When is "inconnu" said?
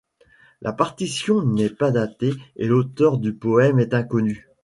3.93-4.47